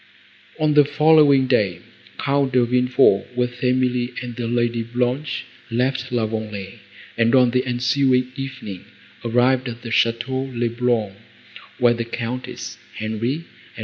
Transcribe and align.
On 0.59 0.73
the 0.73 0.83
following 0.83 1.45
day, 1.45 1.79
Count 2.17 2.53
De 2.53 2.65
Villefort, 2.65 3.27
with 3.37 3.63
Emily 3.63 4.11
and 4.23 4.35
the 4.35 4.47
Lady 4.47 4.81
Blanche, 4.81 5.45
left 5.69 6.11
La 6.11 6.25
Vallée, 6.25 6.79
and, 7.19 7.35
on 7.35 7.51
the 7.51 7.63
ensuing 7.67 8.31
evening, 8.35 8.83
arrived 9.23 9.69
at 9.69 9.83
the 9.83 9.91
Château 9.91 10.51
le 10.57 10.69
Blanc, 10.71 11.13
where 11.77 11.93
the 11.93 12.03
Countess, 12.05 12.79
Henri, 12.97 13.35
and 13.35 13.77
M. 13.77 13.79